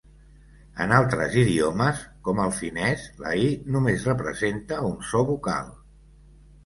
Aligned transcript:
En 0.85 0.93
altres 0.99 1.35
idiomes, 1.41 2.01
com 2.27 2.41
el 2.45 2.53
finès, 2.61 3.03
la 3.25 3.35
"y" 3.43 3.51
només 3.77 4.09
representa 4.13 4.81
un 4.93 4.97
so 5.11 5.23
vocal. 5.29 5.71